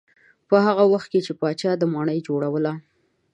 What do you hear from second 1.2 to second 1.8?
چې پاچا